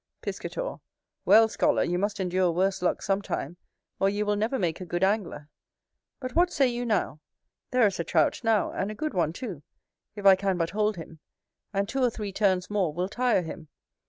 Piscator. 0.23 0.77
Well, 1.25 1.47
scholar, 1.47 1.83
you 1.83 1.99
must 1.99 2.19
endure 2.19 2.49
worse 2.51 2.81
luck 2.81 3.03
sometime, 3.03 3.57
or 3.99 4.09
you 4.09 4.25
will 4.25 4.35
never 4.35 4.57
make 4.57 4.81
a 4.81 4.83
good 4.87 5.03
angler. 5.03 5.47
But 6.19 6.33
what 6.35 6.51
say 6.51 6.67
you 6.69 6.87
now? 6.87 7.19
there 7.69 7.85
is 7.85 7.99
a 7.99 8.03
Trout 8.03 8.41
now, 8.43 8.71
and 8.71 8.89
a 8.89 8.95
good 8.95 9.13
one 9.13 9.31
too, 9.31 9.61
if 10.15 10.25
I 10.25 10.35
can 10.35 10.57
but 10.57 10.71
hold 10.71 10.95
him; 10.97 11.19
and 11.71 11.87
two 11.87 12.01
or 12.01 12.09
three 12.09 12.33
turns 12.33 12.67
more 12.67 12.91
will 12.91 13.09
tire 13.09 13.43
him. 13.43 13.67